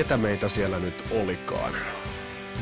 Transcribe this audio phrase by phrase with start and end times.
[0.00, 1.74] ketä meitä siellä nyt olikaan.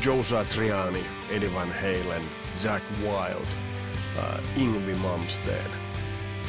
[0.05, 2.23] Joe Satriani, Eddie Van Halen,
[2.57, 5.71] Zack Wild, uh, Ingvi Malmsteen.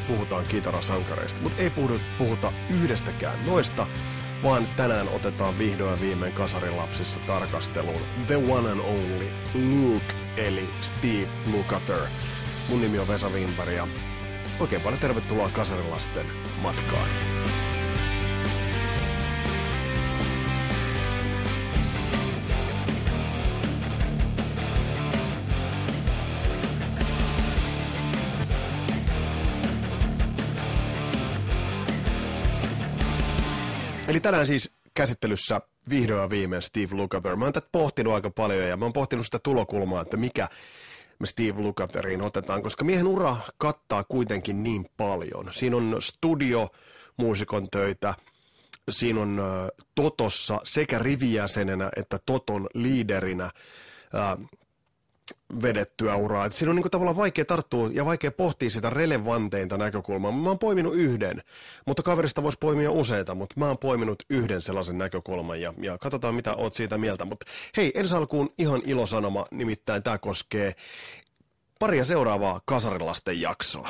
[0.07, 3.87] Puhutaan kitarasankareista, mutta ei puhuta, puhuta yhdestäkään noista,
[4.43, 12.01] vaan tänään otetaan vihdoin viimein kasarilapsissa tarkasteluun The One and Only Luke, eli Steve Lukather.
[12.69, 13.89] Mun nimi on Vesa Wimberg ja
[14.61, 16.27] oikein paljon tervetuloa kasarilasten
[16.63, 17.40] matkaan.
[34.21, 35.61] Eli tänään siis käsittelyssä
[35.91, 37.37] vihdoin viimein Steve Lukather.
[37.37, 40.49] Mä oon tätä pohtinut aika paljon ja mä oon pohtinut sitä tulokulmaa, että mikä
[41.19, 45.49] me Steve Lukatheriin otetaan, koska miehen ura kattaa kuitenkin niin paljon.
[45.51, 46.69] Siinä on studio,
[47.17, 48.15] muusikon töitä,
[48.91, 54.49] siinä on äh, Totossa sekä rivijäsenenä että Toton liiderinä äh,
[55.63, 56.47] vedettyä uraa.
[56.47, 60.33] Et siinä on niinku tavallaan vaikea tarttua ja vaikea pohtia sitä relevanteinta näkökulmaa.
[60.33, 61.43] Mä oon poiminut yhden,
[61.87, 66.35] mutta kaverista voisi poimia useita, mutta mä oon poiminut yhden sellaisen näkökulman ja, ja katsotaan
[66.35, 67.25] mitä oot siitä mieltä.
[67.25, 70.75] Mutta hei, ensi alkuun ihan ilosanoma, nimittäin tämä koskee
[71.79, 73.89] paria seuraavaa kasarilasten jaksoa.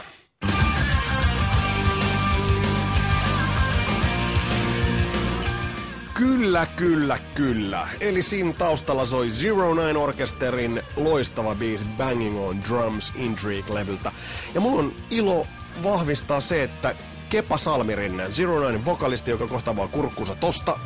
[6.20, 7.88] Kyllä, kyllä, kyllä.
[8.00, 14.12] Eli siinä taustalla soi Zero Nine Orkesterin loistava biisi Banging on Drums Intrigue-levyltä.
[14.54, 15.46] Ja mulla on ilo
[15.82, 16.94] vahvistaa se, että
[17.30, 20.78] Kepa Salmirinne, Zero Nine vokalisti, joka kohtaa vaan kurkkuunsa tosta.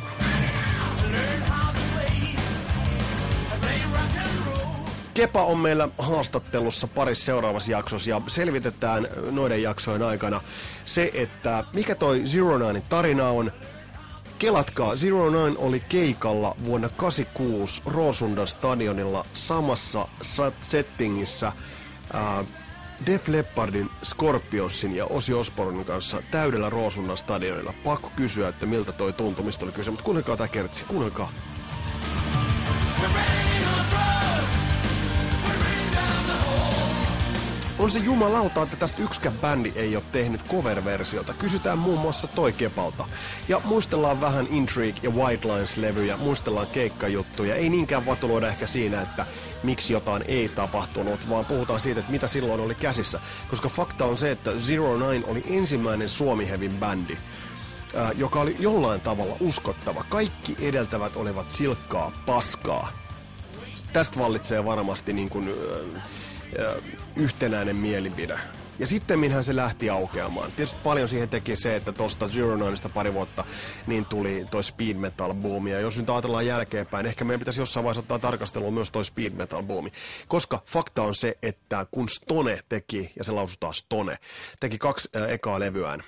[5.13, 10.41] Kepa on meillä haastattelussa parissa seuraavassa jaksossa ja selvitetään noiden jaksojen aikana
[10.85, 13.51] se, että mikä toi Zero Nine tarina on,
[14.39, 20.07] Kelatkaa, Zero Nine oli keikalla vuonna 86 Roosundan stadionilla samassa
[20.61, 22.45] settingissä äh,
[23.05, 27.73] Def Leppardin, Scorpionsin ja Osi Osbornin kanssa täydellä Roosundan stadionilla.
[27.83, 31.31] Pakko kysyä, että miltä toi tuntumista oli kyse, mutta kuunnelkaa tää kertsi, kuunnelkaa.
[37.85, 41.33] On se jumalauta, että tästä yksikään bändi ei ole tehnyt cover-versiota.
[41.33, 43.05] Kysytään muun muassa toi Kepalta.
[43.47, 47.55] Ja muistellaan vähän Intrigue ja White Lines-levyjä, muistellaan keikkajuttuja.
[47.55, 49.25] Ei niinkään vatuloida ehkä siinä, että
[49.63, 53.19] miksi jotain ei tapahtunut, vaan puhutaan siitä, että mitä silloin oli käsissä.
[53.49, 57.17] Koska fakta on se, että Zero Nine oli ensimmäinen suomihevin bändi,
[58.15, 60.05] joka oli jollain tavalla uskottava.
[60.09, 62.89] Kaikki edeltävät olivat silkkaa paskaa.
[63.93, 65.49] Tästä vallitsee varmasti niin kuin,
[67.15, 68.39] yhtenäinen mielipide.
[68.79, 70.51] Ja sitten minhän se lähti aukeamaan.
[70.51, 73.45] Tietysti paljon siihen teki se, että tuosta Zero Nineista pari vuotta
[73.87, 75.71] niin tuli toi speed metal boomi.
[75.71, 79.33] Ja jos nyt ajatellaan jälkeenpäin, ehkä meidän pitäisi jossain vaiheessa ottaa tarkastelua myös toi speed
[79.33, 79.91] metal boomi.
[80.27, 84.17] Koska fakta on se, että kun Stone teki, ja se lausutaan Stone,
[84.59, 86.03] teki kaksi ekaa levyään,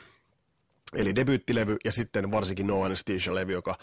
[0.94, 3.76] eli debyyttilevy ja sitten varsinkin No Anesthesia-levy, joka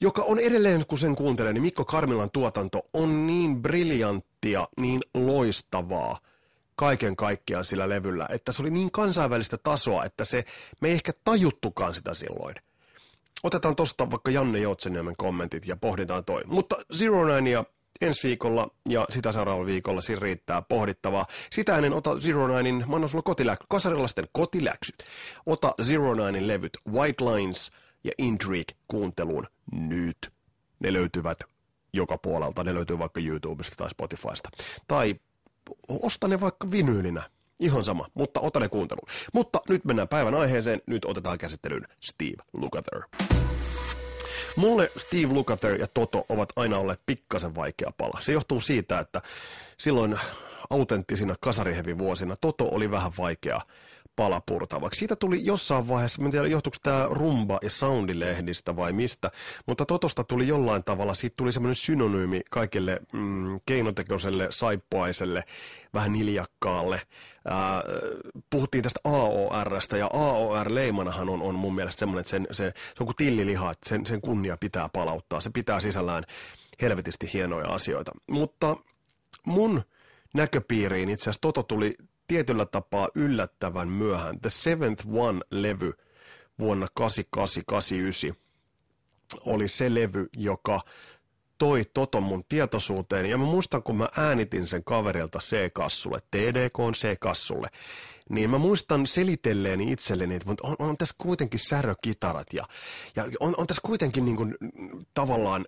[0.00, 6.18] joka on edelleen, kun sen kuuntelee, niin Mikko Karmilan tuotanto on niin briljanttia, niin loistavaa
[6.76, 10.44] kaiken kaikkiaan sillä levyllä, että se oli niin kansainvälistä tasoa, että se,
[10.80, 12.54] me ei ehkä tajuttukaan sitä silloin.
[13.42, 16.42] Otetaan tosta vaikka Janne Joutseniemen kommentit ja pohditaan toi.
[16.46, 17.64] Mutta Zero Nine ja
[18.00, 21.26] ensi viikolla ja sitä seuraavalla viikolla siinä riittää pohdittavaa.
[21.50, 23.66] Sitä ennen ota Zero Ninein, mä annan sulla kotiläksyt,
[24.32, 25.04] kotiläksyt.
[25.46, 27.70] Ota Zero Ninein levyt White Lines
[28.04, 30.32] ja Intrigue kuunteluun nyt.
[30.80, 31.38] Ne löytyvät
[31.92, 34.50] joka puolelta, ne löytyy vaikka YouTubesta tai Spotifysta.
[34.88, 35.14] Tai
[35.88, 37.22] osta ne vaikka vinyylinä.
[37.60, 39.08] Ihan sama, mutta ota ne kuunteluun.
[39.32, 40.82] Mutta nyt mennään päivän aiheeseen.
[40.86, 43.02] Nyt otetaan käsittelyyn Steve Lukather.
[44.56, 48.20] Mulle Steve Lukather ja Toto ovat aina olleet pikkasen vaikea pala.
[48.20, 49.22] Se johtuu siitä, että
[49.78, 50.20] silloin
[50.70, 53.60] autenttisina kasarihevivuosina Toto oli vähän vaikea
[54.18, 54.98] palapurtavaksi.
[54.98, 59.30] Siitä tuli jossain vaiheessa, en tiedä johtuuko tämä rumba- ja soundilehdistä vai mistä,
[59.66, 65.44] mutta Totosta tuli jollain tavalla, siitä tuli semmoinen synonyymi kaikille mm, keinotekoiselle, saippuaiselle,
[65.94, 67.00] vähän niljakkaalle.
[67.48, 67.82] Ää,
[68.50, 73.06] puhuttiin tästä AORstä, ja AOR-leimanahan on, on mun mielestä semmoinen, että sen, se, se on
[73.06, 75.40] kuin tilliliha, että sen, sen kunnia pitää palauttaa.
[75.40, 76.24] Se pitää sisällään
[76.82, 78.12] helvetisti hienoja asioita.
[78.30, 78.76] Mutta
[79.46, 79.82] mun
[80.34, 81.96] näköpiiriin itse asiassa Toto tuli
[82.28, 84.40] tietyllä tapaa yllättävän myöhään.
[84.40, 85.92] The Seventh One-levy
[86.58, 88.34] vuonna 8889
[89.46, 90.80] oli se levy, joka
[91.58, 93.26] toi Toton mun tietoisuuteen.
[93.26, 97.68] Ja mä muistan, kun mä äänitin sen kaverilta C-kassulle, TDK C-kassulle,
[98.28, 102.64] niin mä muistan selitelleeni itselleni, että on, on tässä kuitenkin särökitarat ja,
[103.16, 104.54] ja on, on tässä kuitenkin niin kuin,
[105.14, 105.66] tavallaan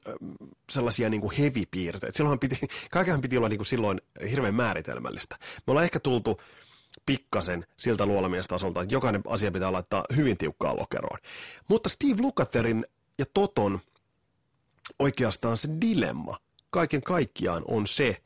[0.71, 2.17] sellaisia niin kuin heavy-piirteitä.
[2.17, 2.59] Silloin piti,
[2.91, 5.37] kaikenhan piti olla niin kuin silloin hirveän määritelmällistä.
[5.41, 6.41] Me ollaan ehkä tultu
[7.07, 11.19] pikkasen siltä luolamiestasolta, että jokainen asia pitää laittaa hyvin tiukkaan lokeroon.
[11.69, 12.87] Mutta Steve Lukaterin
[13.19, 13.81] ja Toton
[14.99, 16.39] oikeastaan se dilemma
[16.71, 18.17] kaiken kaikkiaan on se,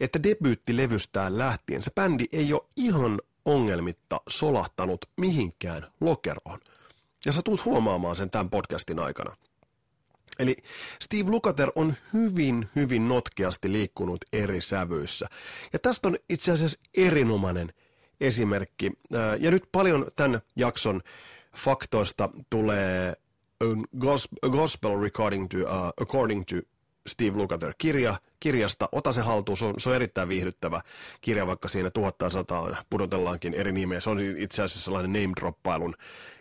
[0.00, 6.60] että debyyttilevystään lähtien se bändi ei ole ihan ongelmitta solahtanut mihinkään lokeroon.
[7.26, 9.36] Ja sä tulet huomaamaan sen tämän podcastin aikana.
[10.38, 10.56] Eli
[11.02, 15.26] Steve Lukather on hyvin, hyvin notkeasti liikkunut eri sävyissä.
[15.72, 17.72] Ja tästä on itse asiassa erinomainen
[18.20, 18.92] esimerkki.
[19.40, 21.02] Ja nyt paljon tämän jakson
[21.56, 23.14] faktoista tulee
[24.42, 26.56] a Gospel Recording to, uh, According to
[27.06, 28.88] Steve Lukather kirja, kirjasta.
[28.92, 30.80] Ota se haltuun, se on, se on erittäin viihdyttävä
[31.20, 34.00] kirja, vaikka siinä tuhatta sataa pudotellaankin eri nimeä.
[34.00, 35.94] Se on itse asiassa sellainen name-droppailun,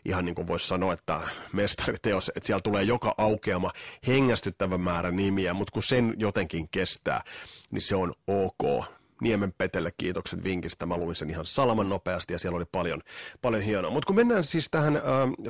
[0.06, 1.20] ihan niin kuin voisi sanoa, että
[1.54, 3.72] mestariteos, että siellä tulee joka aukeama
[4.08, 7.22] hengästyttävä määrä nimiä, mutta kun sen jotenkin kestää,
[7.72, 8.86] niin se on ok.
[9.22, 10.86] Niemen Petelle kiitokset vinkistä.
[10.86, 13.02] Mä luin sen ihan salaman nopeasti ja siellä oli paljon,
[13.42, 13.92] paljon hienoa.
[13.92, 15.04] Mutta kun mennään siis tähän äh,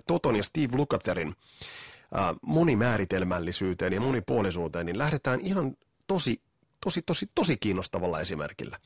[0.08, 1.36] Toton ja Steve Lukaterin
[2.18, 5.78] äh, monimääritelmällisyyteen ja monipuolisuuteen, niin lähdetään ihan
[6.08, 6.42] tosi,
[6.80, 8.78] tosi, tosi, tosi kiinnostavalla esimerkillä.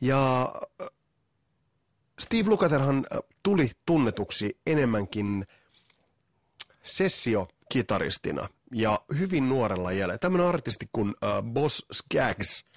[0.00, 0.88] Ja äh,
[2.20, 5.46] Steve Lukaterhan äh, tuli tunnetuksi enemmänkin
[6.82, 10.18] sessio-kitaristina ja hyvin nuorella iällä.
[10.18, 11.14] Tämmöinen artisti kuin
[11.52, 12.64] Boss Skaggs–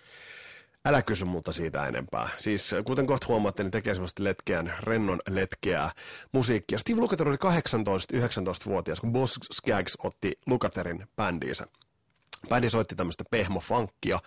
[0.85, 2.29] Älä kysy multa siitä enempää.
[2.37, 5.91] Siis kuten kohta huomaatte, niin tekee semmoista letkeän, rennon letkeää
[6.31, 6.79] musiikkia.
[6.79, 11.67] Steve Lukather oli 18-19-vuotias, kun Boss Skaggs otti Lukatherin bändiinsä.
[12.49, 14.19] Bändi soitti tämmöistä pehmofankkia.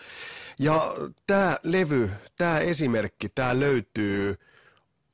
[0.59, 0.95] Ja
[1.27, 4.35] tämä levy, tämä esimerkki, tämä löytyy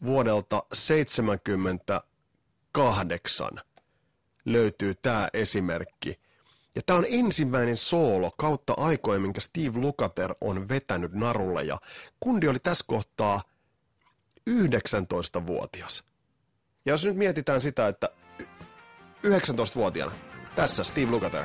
[0.04, 3.50] vuodelta 78
[4.44, 6.23] löytyy tämä esimerkki.
[6.74, 11.64] Ja tämä on ensimmäinen soolo kautta aikojen, minkä Steve Lukather on vetänyt narulle.
[11.64, 11.78] Ja
[12.20, 13.42] kundi oli tässä kohtaa
[14.50, 16.04] 19-vuotias.
[16.86, 18.08] Ja jos nyt mietitään sitä, että
[19.26, 20.14] 19-vuotiaana,
[20.56, 21.44] tässä Steve Lukather.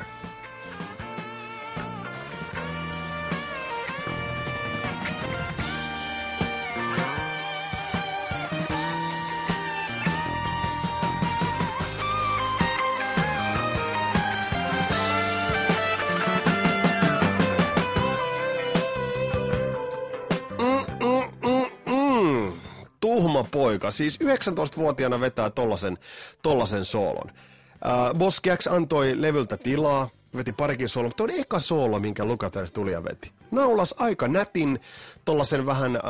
[23.70, 25.98] Poika, siis 19-vuotiaana vetää tollasen,
[26.42, 27.30] tollasen soolon.
[27.30, 28.40] Uh, Boss
[28.70, 33.32] antoi levyltä tilaa, veti parikin soolo, mutta on eka soolo, minkä Lukather tuli ja veti.
[33.50, 34.80] Naulas aika nätin,
[35.24, 36.02] tollasen vähän uh,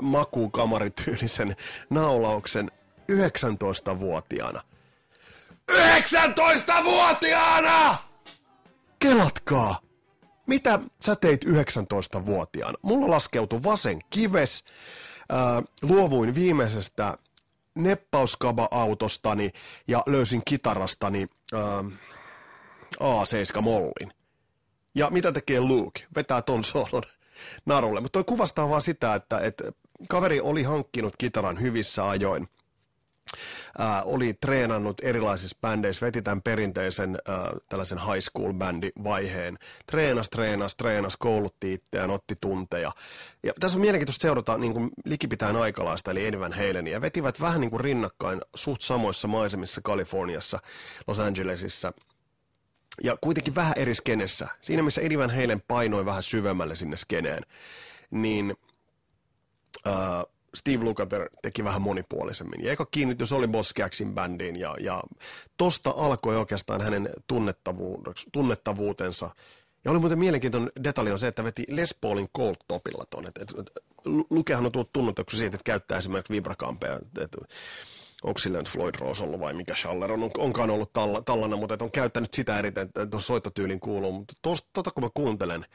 [0.00, 1.56] makuukamarityylisen
[1.90, 2.70] naulauksen
[3.12, 4.62] 19-vuotiaana.
[5.72, 7.96] 19-vuotiaana!
[8.98, 9.80] Kelatkaa!
[10.46, 12.78] Mitä sä teit 19-vuotiaana?
[12.82, 14.64] Mulla laskeutui vasen kives,
[15.32, 17.18] äh, luovuin viimeisestä
[17.74, 19.50] neppauskaba-autostani
[19.88, 21.92] ja löysin kitarastani äh,
[23.00, 24.12] A7-mollin.
[24.94, 26.00] Ja mitä tekee Luke?
[26.16, 27.02] Vetää ton solon
[27.66, 28.00] narulle.
[28.00, 29.64] Mutta toi kuvastaa vaan sitä, että, että
[30.08, 32.48] kaveri oli hankkinut kitaran hyvissä ajoin–
[33.80, 37.36] äh, oli treenannut erilaisissa bändeissä, veti tämän perinteisen äh,
[37.68, 39.58] tällaisen high school bändi vaiheen.
[39.86, 42.92] Treenas, treenas, treenas, koulutti itseään, otti tunteja.
[43.42, 47.70] Ja tässä on mielenkiintoista seurata niin kuin likipitäen aikalaista, eli Halen, ja vetivät vähän niin
[47.70, 50.58] kuin rinnakkain suht samoissa maisemissa Kaliforniassa,
[51.06, 51.92] Los Angelesissa,
[53.02, 54.48] ja kuitenkin vähän eri skenessä.
[54.60, 57.42] Siinä missä Eddie Van Halen painoi vähän syvemmälle sinne skeneen,
[58.10, 58.54] niin
[59.86, 59.94] äh,
[60.56, 62.64] Steve Lukather teki vähän monipuolisemmin.
[62.64, 63.74] Ja eka kiinnitys oli Boss
[64.14, 65.02] bändiin ja, ja
[65.56, 67.10] tosta alkoi oikeastaan hänen
[68.32, 69.30] tunnettavuutensa.
[69.84, 73.30] Ja oli muuten mielenkiintoinen detalji on se, että veti Les Paulin Cold Topilla tuonne.
[74.30, 77.00] Lukehan on tullut tunnetuksi siitä, että käyttää esimerkiksi vibrakampeja.
[78.22, 81.76] Onko sillä nyt Floyd Rose ollut vai mikä Schaller on, onkaan ollut talla, tallana, mutta
[81.80, 84.12] on käyttänyt sitä eriten, että tuossa soittotyylin kuuluu.
[84.12, 84.34] Mutta
[84.72, 85.66] tuota kun mä kuuntelen,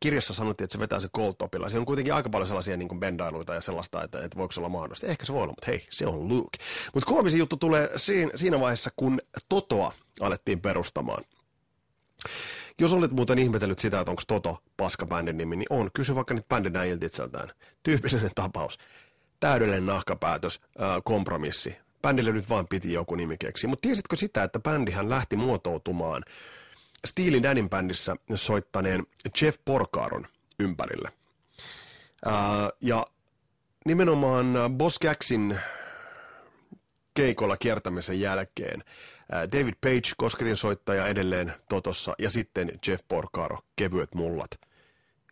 [0.00, 1.68] kirjassa sanottiin, että se vetää se cold topilla.
[1.68, 4.60] Siinä on kuitenkin aika paljon sellaisia niin kuin bendailuita ja sellaista, että, että voiko se
[4.60, 5.06] olla mahdollista.
[5.06, 6.58] Ehkä se voi olla, mutta hei, se on Luke.
[6.94, 11.24] Mutta koomisin juttu tulee siinä, siinä vaiheessa, kun Totoa alettiin perustamaan.
[12.80, 15.90] Jos olet muuten ihmetellyt sitä, että onko Toto paskabändin nimi, niin on.
[15.94, 17.50] Kysy vaikka nyt bändin näiltä itseltään.
[17.82, 18.78] Tyypillinen tapaus.
[19.40, 21.76] Täydellinen nahkapäätös, ää, kompromissi.
[22.02, 23.70] Bändille nyt vaan piti joku nimi keksiä.
[23.70, 26.22] Mutta tiesitkö sitä, että bändihän lähti muotoutumaan
[27.06, 29.06] Steely Danin bändissä soittaneen
[29.42, 30.26] Jeff Porcaron
[30.58, 31.12] ympärille.
[32.24, 33.06] Ää, ja
[33.84, 35.58] nimenomaan Boss Gaxin
[37.14, 38.84] keikolla kiertämisen jälkeen
[39.52, 44.50] David Page, kosketin soittaja edelleen Totossa, ja sitten Jeff Porcaro, kevyet mullat.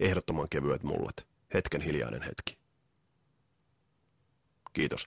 [0.00, 1.26] Ehdottoman kevyet mullat.
[1.54, 2.55] Hetken hiljainen hetki.
[4.76, 5.06] Kiitos.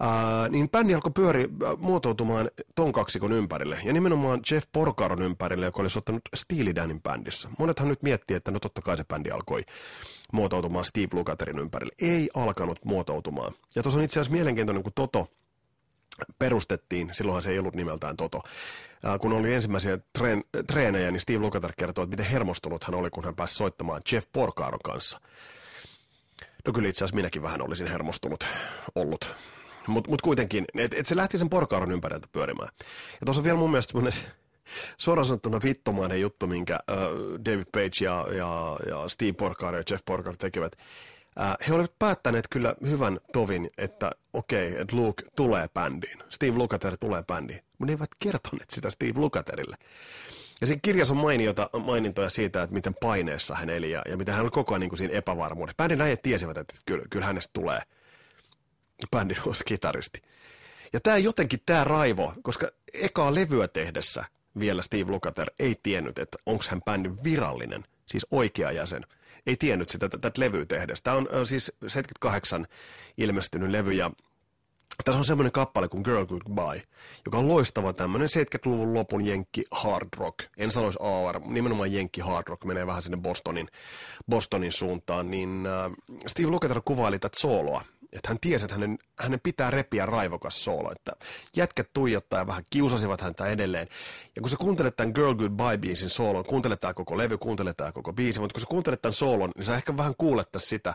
[0.00, 5.82] Ää, niin bändi alkoi pyöri muotoutumaan ton kaksikon ympärille, ja nimenomaan Jeff Porcaron ympärille, joka
[5.82, 7.48] oli soittanut Steely Danin bändissä.
[7.58, 9.64] Monethan nyt miettii, että no totta kai se bändi alkoi
[10.32, 11.92] muotoutumaan Steve Lukaterin ympärille.
[12.00, 13.52] Ei alkanut muotoutumaan.
[13.74, 15.28] Ja tuossa on itse asiassa mielenkiintoinen, kun Toto
[16.38, 18.40] perustettiin, silloinhan se ei ollut nimeltään Toto.
[19.06, 23.10] Äh, kun oli ensimmäisiä treen, treenejä, niin Steve Lukather kertoi, että miten hermostunut hän oli,
[23.10, 25.20] kun hän pääsi soittamaan Jeff Porcaron kanssa.
[26.66, 28.44] No kyllä itse asiassa minäkin vähän olisin hermostunut
[28.94, 29.36] ollut.
[29.86, 32.68] Mutta mut kuitenkin, että et se lähti sen Porcaron ympäriltä pyörimään.
[33.20, 33.98] Ja tuossa on vielä mun mielestä
[34.98, 40.04] suoraan sanottuna vittomainen juttu, minkä uh, David Page ja, ja, ja Steve Porcaro ja Jeff
[40.04, 40.76] Porcaro tekevät.
[41.40, 46.18] Uh, he olivat päättäneet kyllä hyvän tovin, että okei, okay, että Luke tulee bändiin.
[46.28, 47.64] Steve Lukather tulee bändiin.
[47.78, 49.76] Mutta ne eivät kertoneet sitä Steve Lukatherille.
[50.60, 54.34] Ja siinä kirjassa on mainiota, mainintoja siitä, että miten paineessa hän eli ja, ja miten
[54.34, 55.76] hän oli koko ajan niin kuin siinä epävarmuudessa.
[55.76, 57.80] Bändin äijät tiesivät, että kyllä, kyllä hänestä tulee
[59.10, 60.22] bändin uusi kitaristi.
[60.92, 64.24] Ja tämä jotenkin, tämä raivo, koska ekaa levyä tehdessä
[64.58, 69.06] vielä Steve Lukather ei tiennyt, että onko hän bändin virallinen, siis oikea jäsen–
[69.46, 71.04] ei tiennyt sitä tätä levyä tehdessä.
[71.04, 72.66] Tämä on äh, siis 78
[73.18, 74.10] ilmestynyt levy ja
[75.04, 76.82] tässä on semmoinen kappale kuin Girl Goodbye,
[77.24, 80.38] joka on loistava tämmöinen 70-luvun lopun jenkki hard rock.
[80.56, 83.68] En sanoisi AR, nimenomaan jenkki hard rock, menee vähän sinne Bostonin,
[84.30, 85.30] Bostonin suuntaan.
[85.30, 90.06] Niin äh, Steve Lukather kuvaili tätä sooloa että hän tiesi, että hänen, hänen pitää repiä
[90.06, 91.12] raivokas soolo, että
[91.56, 93.88] jätkät tuijottaa ja vähän kiusasivat häntä edelleen.
[94.36, 98.12] Ja kun sä kuuntelet tämän Girl Goodbye-biisin soolon, kuuntelet tämä koko levy, kuuntelet tämä koko
[98.12, 100.94] biisi, mutta kun sä kuuntelet tämän soolon, niin sä ehkä vähän kuuletta sitä,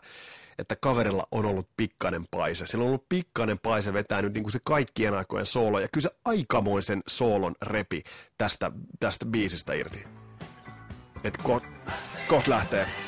[0.59, 2.67] että kaverilla on ollut pikkainen paise.
[2.67, 6.03] Sillä on ollut pikkainen paise vetää nyt niin kuin se kaikkien aikojen soolo, ja kyllä
[6.03, 8.03] se aikamoisen soolon repi
[8.37, 10.03] tästä, tästä biisistä irti.
[11.23, 11.67] Että kohta
[12.27, 13.06] koht lähtee.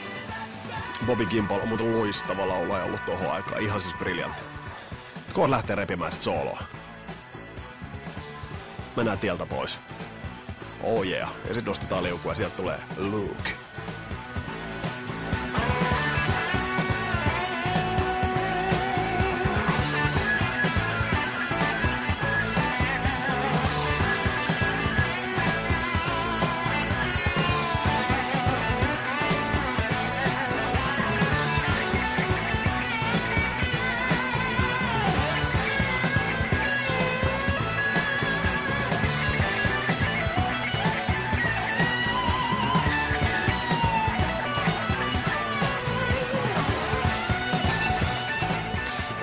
[1.06, 3.62] Bobby Gimbal on muuten loistava laulaja ollut tuohon aikaan.
[3.62, 4.41] Ihan siis briljantti.
[5.34, 6.63] Kohta lähtee repimään sit sooloa.
[8.96, 9.79] Mennään tieltä pois.
[10.84, 11.29] Oh yeah.
[11.29, 13.51] Ja sitten nostetaan liukua ja sieltä tulee Luke.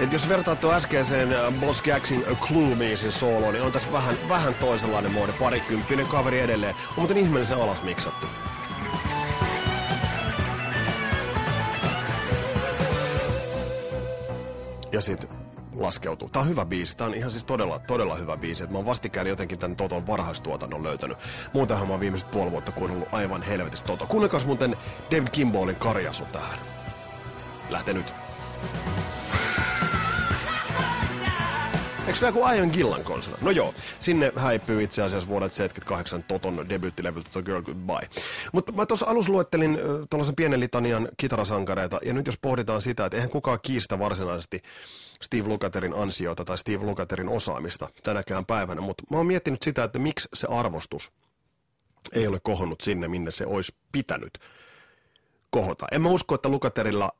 [0.06, 4.54] Et jos vertaat tuon äskeiseen äh, Boss Gaxin Clue-biisin sooloon, niin on tässä vähän, vähän
[4.54, 5.32] toisenlainen muodo.
[5.40, 6.74] Parikymppinen kaveri edelleen.
[6.74, 8.26] On muuten ihmeellisen alas miksattu.
[14.92, 15.28] Ja sitten
[15.74, 16.28] laskeutuu.
[16.28, 16.96] Tää on hyvä biisi.
[16.96, 18.62] Tää on ihan siis todella, todella hyvä biisi.
[18.62, 21.18] Et mä oon vastikään jotenkin tän Toton varhaistuotannon löytänyt.
[21.52, 24.06] Muutenhan mä oon viimeiset puoli vuotta kuunnellut aivan helvetistä Toto.
[24.06, 24.76] Kuunnelkaas muuten
[25.10, 26.58] David Kimbolin karjasu tähän.
[27.70, 28.14] Lähtee nyt.
[32.06, 33.36] Eikö se kuin Ian Gillan konsona?
[33.40, 38.08] No joo, sinne häipyy itse asiassa vuodet 78 Toton debuittilevyltä The Girl Goodbye.
[38.52, 43.06] Mutta mä tuossa alussa luettelin äh, tuollaisen pienen litanian kitarasankareita, ja nyt jos pohditaan sitä,
[43.06, 44.62] että eihän kukaan kiistä varsinaisesti
[45.22, 49.98] Steve Lukaterin ansiota tai Steve Lukaterin osaamista tänäkään päivänä, mutta mä oon miettinyt sitä, että
[49.98, 51.12] miksi se arvostus
[52.12, 54.38] ei ole kohonnut sinne, minne se olisi pitänyt
[55.50, 55.86] kohota.
[55.92, 57.12] En mä usko, että Lukaterilla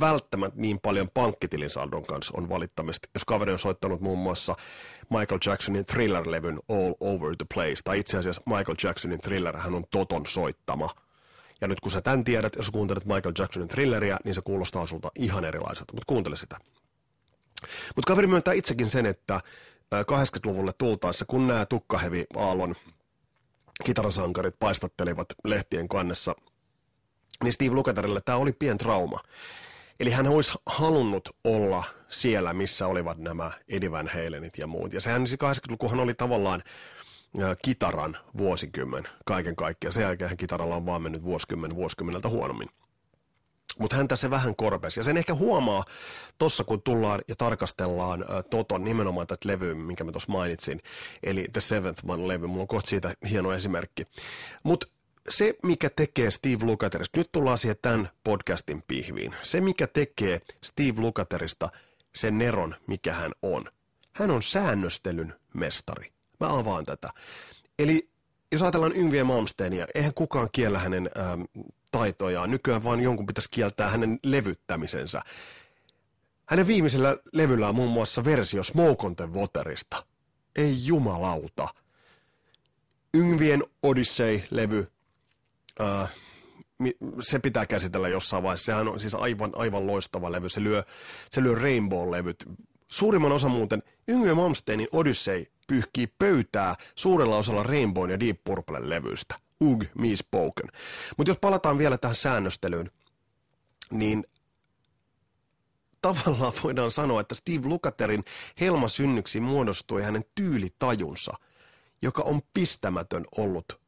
[0.00, 4.54] välttämättä niin paljon pankkitilin saldon kanssa on valittamista, jos kaveri on soittanut muun muassa
[5.10, 9.84] Michael Jacksonin Thriller-levyn All Over the Place, tai itse asiassa Michael Jacksonin Thriller, hän on
[9.90, 10.88] Toton soittama.
[11.60, 15.10] Ja nyt kun sä tämän tiedät, jos kuuntelet Michael Jacksonin Thrilleria, niin se kuulostaa sulta
[15.18, 16.56] ihan erilaiselta, mutta kuuntele sitä.
[17.96, 19.40] Mutta kaveri myöntää itsekin sen, että
[19.94, 22.74] 80-luvulle tultaessa, kun nämä tukkahevi aallon
[23.84, 26.34] kitarasankarit paistattelivat lehtien kannessa
[27.42, 29.18] niin Steve Lukatherille tämä oli pien trauma.
[30.00, 34.92] Eli hän olisi halunnut olla siellä, missä olivat nämä Eddie Van Halenit ja muut.
[34.92, 36.62] Ja sehän 80-lukuhan oli tavallaan
[37.62, 39.92] kitaran vuosikymmen kaiken kaikkiaan.
[39.92, 42.68] Sen jälkeen kitaralla on vaan mennyt vuosikymmen vuosikymmeneltä huonommin.
[43.78, 45.00] Mutta häntä se vähän korpesi.
[45.00, 45.84] Ja sen ehkä huomaa
[46.38, 50.82] tuossa, kun tullaan ja tarkastellaan ä, Toton nimenomaan tätä levyä, minkä mä tuossa mainitsin.
[51.22, 52.46] Eli The Seventh Man-levy.
[52.46, 54.06] Mulla on kohta siitä hieno esimerkki.
[54.62, 54.86] Mutta
[55.28, 59.34] se, mikä tekee Steve Lukaterista, nyt tullaan siihen tämän podcastin pihviin.
[59.42, 61.68] Se, mikä tekee Steve Lukaterista
[62.14, 63.64] sen neron, mikä hän on.
[64.12, 66.12] Hän on säännöstelyn mestari.
[66.40, 67.10] Mä avaan tätä.
[67.78, 68.08] Eli
[68.52, 71.42] jos ajatellaan Yngviä Malmsteenia, eihän kukaan kiellä hänen ähm,
[71.92, 72.50] taitojaan.
[72.50, 75.22] Nykyään vaan jonkun pitäisi kieltää hänen levyttämisensä.
[76.46, 80.06] Hänen viimeisellä levyllä on muun muassa versio Smoke on the Waterista.
[80.56, 81.68] Ei jumalauta.
[83.14, 84.91] Yngvien Odyssey-levy,
[85.80, 86.10] äh,
[87.20, 88.66] se pitää käsitellä jossain vaiheessa.
[88.66, 90.48] Sehän on siis aivan, aivan loistava levy.
[90.48, 90.82] Se lyö,
[91.30, 92.44] se lyö Rainbow-levyt.
[92.88, 99.34] Suurimman osa muuten Yngve Malmsteenin Odyssey pyyhkii pöytää suurella osalla Rainbow ja Deep Purple levyistä.
[99.60, 100.68] Ug, me spoken.
[101.16, 102.90] Mutta jos palataan vielä tähän säännöstelyyn,
[103.90, 104.24] niin
[106.02, 108.24] tavallaan voidaan sanoa, että Steve Lukaterin
[108.60, 111.32] helmasynnyksi muodostui hänen tyylitajunsa,
[112.02, 113.81] joka on pistämätön ollut.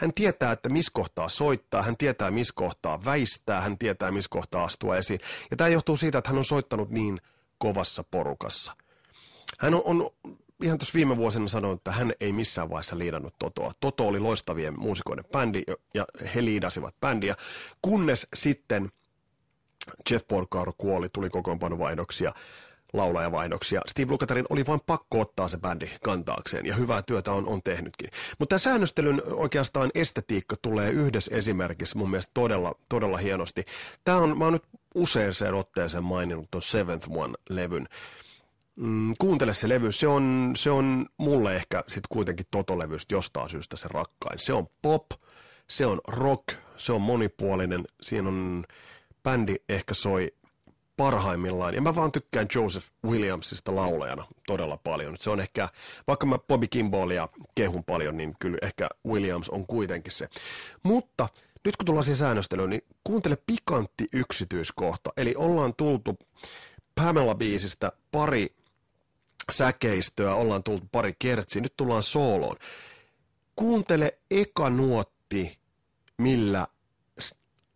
[0.00, 4.64] Hän tietää, että missä kohtaa soittaa, hän tietää, missä kohtaa väistää, hän tietää, missä kohtaa
[4.64, 5.20] astua esiin.
[5.50, 7.18] Ja tämä johtuu siitä, että hän on soittanut niin
[7.58, 8.76] kovassa porukassa.
[9.58, 10.10] Hän on, on
[10.62, 13.72] ihan tuossa viime vuosina sanonut, että hän ei missään vaiheessa liidannut Totoa.
[13.80, 15.62] Toto oli loistavien muusikoiden bändi
[15.94, 17.34] ja he liidasivat bändiä,
[17.82, 18.90] kunnes sitten
[20.10, 22.32] Jeff Porcaro kuoli, tuli kokoonpanovaihdoksia,
[22.92, 23.80] laulajavaihdoksia.
[23.86, 28.10] Steve Lukatharin oli vain pakko ottaa se bändi kantaakseen, ja hyvää työtä on, on tehnytkin.
[28.38, 33.64] Mutta tämä säännöstelyn oikeastaan estetiikka tulee yhdessä esimerkissä mun mielestä todella, todella hienosti.
[34.04, 37.86] Tämä on, mä oon nyt useaseen otteeseen maininnut tuon Seventh One-levyn.
[38.76, 43.76] Mm, kuuntele se levy, se on, se on mulle ehkä sitten kuitenkin Toto-levystä jostain syystä
[43.76, 44.38] se rakkain.
[44.38, 45.06] Se on pop,
[45.68, 48.64] se on rock, se on monipuolinen, siinä on
[49.22, 50.32] bändi ehkä soi
[51.00, 51.74] parhaimmillaan.
[51.74, 55.18] Ja mä vaan tykkään Joseph Williamsista laulajana todella paljon.
[55.18, 55.68] Se on ehkä,
[56.06, 60.28] vaikka mä Bobby Kimballia kehun paljon, niin kyllä ehkä Williams on kuitenkin se.
[60.82, 61.28] Mutta
[61.64, 65.12] nyt kun tullaan siihen säännöstelyyn, niin kuuntele pikantti yksityiskohta.
[65.16, 66.18] Eli ollaan tultu
[67.00, 68.54] Pamela-biisistä pari
[69.52, 72.56] säkeistöä, ollaan tultu pari kertsiä, nyt tullaan sooloon.
[73.56, 75.58] Kuuntele eka nuotti,
[76.18, 76.66] millä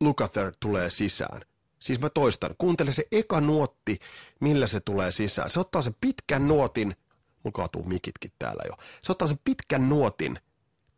[0.00, 1.40] Lukather tulee sisään.
[1.84, 3.98] Siis mä toistan, kuuntele se eka nuotti,
[4.40, 5.50] millä se tulee sisään.
[5.50, 6.96] Se ottaa sen pitkän nuotin,
[7.42, 8.72] mulla kaatuu mikitkin täällä jo.
[9.02, 10.38] Se ottaa sen pitkän nuotin,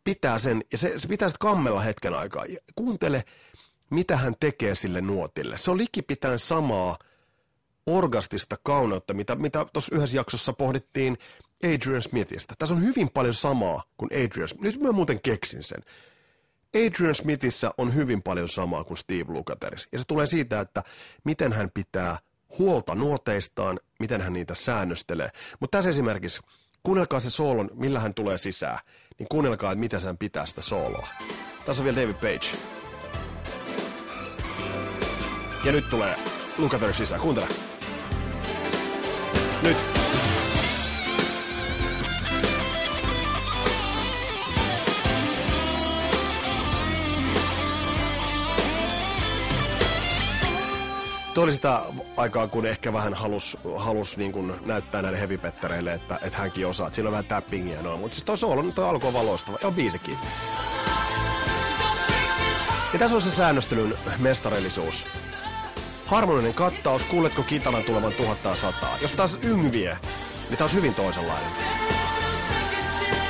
[0.03, 2.45] pitää sen, ja se, se pitää sitten kammella hetken aikaa.
[2.45, 3.23] Ja kuuntele,
[3.89, 5.57] mitä hän tekee sille nuotille.
[5.57, 6.97] Se on likipitäen samaa
[7.85, 11.17] orgastista kauneutta, mitä, mitä tuossa yhdessä jaksossa pohdittiin
[11.63, 12.53] Adrian Smithistä.
[12.57, 14.63] Tässä on hyvin paljon samaa kuin Adrian Smith.
[14.63, 15.83] Nyt mä muuten keksin sen.
[16.75, 19.89] Adrian Smithissä on hyvin paljon samaa kuin Steve Lukatherissa.
[19.91, 20.83] Ja se tulee siitä, että
[21.23, 22.17] miten hän pitää
[22.59, 25.29] huolta nuoteistaan, miten hän niitä säännöstelee.
[25.59, 26.41] Mutta tässä esimerkiksi,
[26.83, 28.79] kuunnelkaa se soolon, millä hän tulee sisään,
[29.19, 31.07] niin kuunnelkaa, että miten hän pitää sitä sooloa.
[31.65, 32.57] Tässä on vielä David Page.
[35.65, 36.15] Ja nyt tulee
[36.57, 37.21] Lukather sisään.
[37.21, 37.47] Kuuntele.
[39.63, 39.77] Nyt.
[51.37, 51.81] Tuo oli sitä
[52.17, 56.91] aikaa, kun ehkä vähän halus, halus niin näyttää näille hevipettereille, että, että hänkin osaa.
[56.91, 59.57] Siinä on vähän tappingia noin, mutta siis toi soolo, toi alku on valoistava.
[59.63, 60.17] Ja biisikin.
[62.93, 65.05] Ja tässä on se säännöstelyn mestarillisuus.
[66.05, 68.97] Harmoninen kattaus, kuuletko kitaran tulevan tuhatta sataa.
[69.01, 69.97] Jos taas yngvie,
[70.49, 71.51] niin taas hyvin toisenlainen.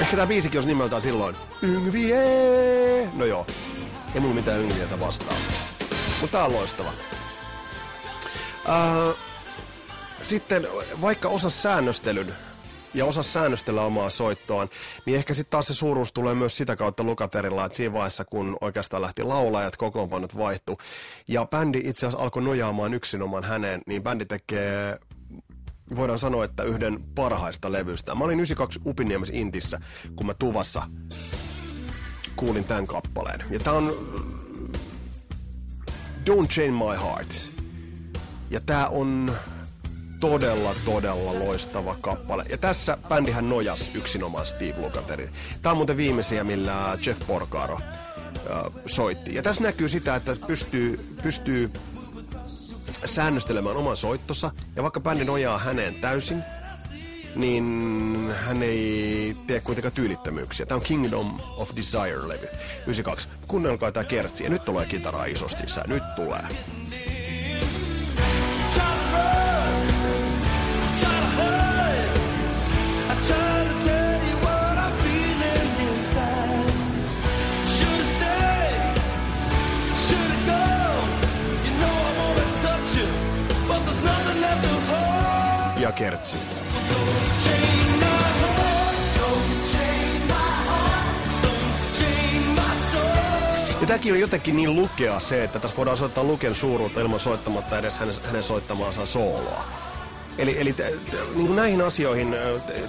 [0.02, 3.10] Ehkä tämä biisikin olisi nimeltään silloin Yngvie!
[3.14, 3.46] No joo,
[4.16, 5.38] ei mulla mitään yngvietä vastaan.
[6.22, 7.17] Mutta tää on loistava.
[8.70, 9.16] Äh,
[10.22, 10.68] sitten
[11.02, 12.34] vaikka osa säännöstelyn
[12.94, 14.70] ja osa säännöstellä omaa soittoaan,
[15.06, 18.58] niin ehkä sitten taas se suuruus tulee myös sitä kautta Lukaterilla, että siinä vaiheessa, kun
[18.62, 20.78] oikeastaan lähti laulajat, kokoonpanot vaihtu,
[21.28, 25.00] ja bändi itse asiassa alkoi nojaamaan yksinomaan häneen, niin bändi tekee
[25.96, 28.16] voidaan sanoa, että yhden parhaista levyistä.
[28.16, 29.80] Mä olin 92 Upiniemessä Intissä,
[30.16, 30.84] kun mä Tuvassa
[32.36, 33.44] kuulin tämän kappaleen.
[33.50, 33.94] Ja tää on
[36.30, 37.57] Don't Chain My Heart.
[38.50, 39.32] Ja tää on
[40.20, 42.46] todella, todella loistava kappale.
[42.50, 45.30] Ja tässä bändihän nojas yksinomaan Steve Lukateri.
[45.62, 49.36] Tämä on muuten viimeisiä, millä Jeff Porcaro äh, soitti.
[49.36, 51.72] Ja tässä näkyy sitä, että pystyy, pystyy
[53.06, 54.52] säännöstelemään oman soittossa.
[54.76, 56.44] Ja vaikka bändi nojaa häneen täysin,
[57.36, 60.66] niin hän ei tee kuitenkaan tyylittömyyksiä.
[60.66, 62.48] Tämä on Kingdom of Desire-levy,
[62.82, 63.28] 92.
[63.48, 65.90] Kuunnelkaa tämä kertsi, ja nyt tulee kitaraa isosti sisään.
[65.90, 66.44] Nyt tulee.
[85.88, 86.38] Maria Kertsi.
[93.82, 97.78] Ja tämäkin on jotenkin niin lukea se, että tässä voidaan soittaa Luken suuruutta ilman soittamatta
[97.78, 99.64] edes hänen, hänen soittamaansa sooloa.
[100.38, 102.36] Eli, eli t, t, niin kuin näihin asioihin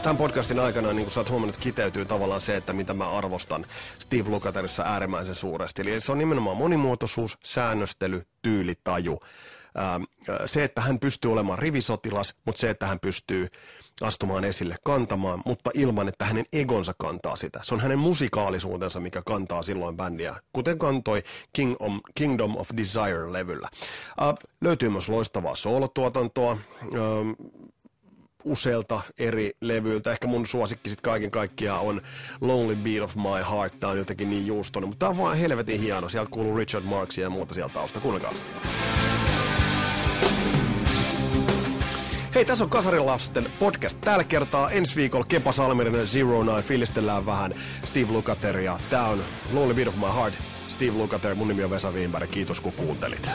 [0.02, 3.66] tämän podcastin aikana, niin kuin sä oot huomannut, kiteytyy tavallaan se, että mitä mä arvostan
[3.98, 5.82] Steve Lukaterissa äärimmäisen suuresti.
[5.82, 9.18] Eli se on nimenomaan monimuotoisuus, säännöstely, tyylitaju.
[10.46, 13.48] Se, että hän pystyy olemaan rivisotilas, mutta se, että hän pystyy
[14.00, 17.60] astumaan esille, kantamaan, mutta ilman, että hänen egonsa kantaa sitä.
[17.62, 23.68] Se on hänen musikaalisuutensa, mikä kantaa silloin bändiä, kuten kantoi King of, Kingdom of Desire-levyllä.
[24.20, 26.58] Uh, löytyy myös loistavaa soolotuotantoa.
[26.82, 27.36] Uh,
[28.44, 30.12] useilta eri levyiltä.
[30.12, 32.02] Ehkä mun suosikki sit kaiken kaikkiaan on
[32.40, 33.80] Lonely Beat of My Heart.
[33.80, 36.08] Tää on jotenkin niin juustoinen, mutta tää on vaan helvetin hieno.
[36.08, 38.00] Sieltä kuuluu Richard Marksia ja muuta sieltä tausta.
[38.00, 38.32] Kuunnelkaa.
[42.38, 44.70] Hei, tässä on Kasarilasten podcast tällä kertaa.
[44.70, 46.62] Ensi viikolla Kepa Salmirinen Zero Nine.
[46.62, 49.18] Filistellään vähän Steve Lukather ja tää on
[49.52, 50.34] Lonely Beat of My Heart.
[50.68, 52.30] Steve Lukather, mun nimi on Vesa Wienberg.
[52.30, 53.30] Kiitos kun kuuntelit.